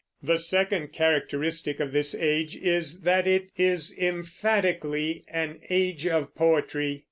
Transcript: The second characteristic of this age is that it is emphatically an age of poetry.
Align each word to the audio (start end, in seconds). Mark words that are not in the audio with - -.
The 0.23 0.39
second 0.39 0.93
characteristic 0.93 1.79
of 1.79 1.91
this 1.91 2.15
age 2.15 2.57
is 2.57 3.01
that 3.01 3.27
it 3.27 3.49
is 3.55 3.95
emphatically 3.95 5.23
an 5.29 5.59
age 5.69 6.07
of 6.07 6.33
poetry. 6.33 6.99